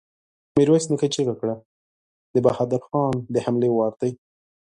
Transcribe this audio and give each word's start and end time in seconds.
ميرويس 0.57 0.85
نيکه 0.91 1.07
چيغه 1.13 1.33
کړه! 1.39 1.55
د 2.33 2.35
بهادر 2.45 2.81
خان 2.87 3.13
د 3.33 3.35
حملې 3.45 3.69
وار 3.71 3.93
دی! 4.01 4.11